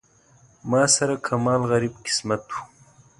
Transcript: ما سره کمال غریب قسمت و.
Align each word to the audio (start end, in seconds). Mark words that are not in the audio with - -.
ما 0.69 0.83
سره 0.95 1.15
کمال 1.27 1.61
غریب 1.71 1.93
قسمت 2.05 2.43
و. 2.49 2.57